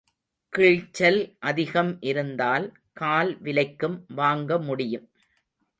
[0.53, 1.19] கிழிச்சல்
[1.39, 2.67] அதிகம் இருந்தால்
[2.93, 5.07] கால் விலைக்கும் வாங்க முடியும்.